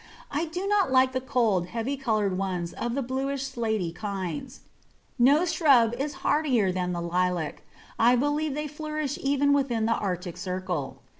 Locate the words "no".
5.19-5.45